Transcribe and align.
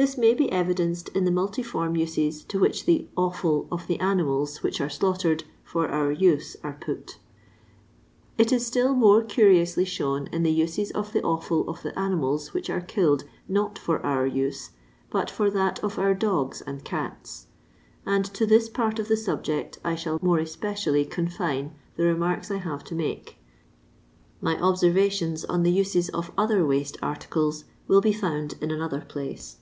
This 0.00 0.16
may 0.16 0.32
be 0.32 0.48
evidenced 0.52 1.08
in 1.08 1.24
the 1.24 1.32
multiform 1.32 1.96
uses 1.96 2.44
to 2.44 2.60
which 2.60 2.84
the" 2.86 3.08
efikl" 3.16 3.66
of 3.72 3.88
the 3.88 3.98
animals 3.98 4.62
which 4.62 4.80
are 4.80 4.88
slaughtered 4.88 5.42
for 5.64 5.88
our 5.88 6.12
use 6.12 6.56
are 6.62 6.78
put 6.80 7.18
It 8.38 8.52
is 8.52 8.64
still 8.64 8.94
more 8.94 9.24
curiously 9.24 9.84
shown 9.84 10.28
in 10.28 10.44
the 10.44 10.52
uses 10.52 10.92
of 10.92 11.12
the 11.12 11.20
oifid 11.22 11.66
of 11.66 11.82
the 11.82 11.98
animals 11.98 12.54
which 12.54 12.70
are 12.70 12.80
killed, 12.80 13.24
not 13.48 13.76
for 13.76 13.98
our 14.06 14.24
use, 14.24 14.70
but 15.10 15.28
for 15.32 15.50
that 15.50 15.80
of 15.82 15.98
our 15.98 16.14
dogs 16.14 16.60
and 16.60 16.84
cats; 16.84 17.46
and 18.06 18.24
to 18.26 18.46
this 18.46 18.68
part 18.68 19.00
of 19.00 19.08
the 19.08 19.16
subject 19.16 19.80
I 19.82 19.96
shall 19.96 20.20
more 20.22 20.38
especially 20.38 21.04
confine 21.06 21.74
the 21.96 22.04
remarks 22.04 22.52
I 22.52 22.58
have 22.58 22.84
to 22.84 22.94
make. 22.94 23.38
My 24.40 24.56
observations 24.62 25.44
on 25.46 25.64
the 25.64 25.72
uses 25.72 26.08
of 26.10 26.30
other 26.38 26.64
waste 26.64 26.98
articles 27.02 27.64
will 27.88 28.00
be 28.00 28.12
found 28.12 28.54
in 28.60 28.70
another 28.70 29.00
place. 29.00 29.56